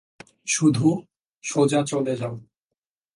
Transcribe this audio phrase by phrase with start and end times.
[0.47, 0.87] শুধু,
[1.43, 2.35] সোজা চলে যাও।